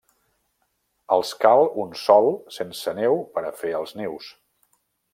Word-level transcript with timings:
Els 1.17 1.33
cal 1.43 1.69
un 1.85 1.93
sòl 2.05 2.31
sense 2.57 2.97
neu 3.03 3.23
per 3.37 3.47
a 3.47 3.55
fer 3.63 3.79
els 3.83 3.95
nius. 4.01 4.35